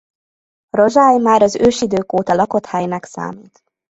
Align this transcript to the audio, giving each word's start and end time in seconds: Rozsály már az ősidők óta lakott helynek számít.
Rozsály 0.69 1.17
már 1.17 1.41
az 1.41 1.55
ősidők 1.55 2.13
óta 2.13 2.33
lakott 2.33 2.65
helynek 2.65 3.05
számít. 3.05 3.63